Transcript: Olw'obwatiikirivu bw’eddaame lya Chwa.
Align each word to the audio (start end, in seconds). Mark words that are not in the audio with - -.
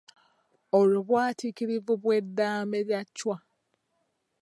Olw'obwatiikirivu 0.77 1.93
bw’eddaame 2.01 2.77
lya 2.87 3.01
Chwa. 3.17 3.37